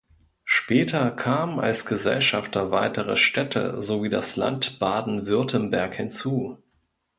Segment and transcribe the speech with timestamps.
[0.45, 6.57] Später kamen als Gesellschafter weitere Städte sowie das Land Baden-Württemberg hinzu.